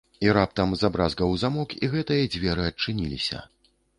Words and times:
І 0.25 0.29
раптам 0.35 0.71
забразгаў 0.83 1.35
замок, 1.41 1.75
і 1.83 1.91
гэтыя 1.93 2.31
дзверы 2.37 2.65
адчыніліся. 2.73 3.45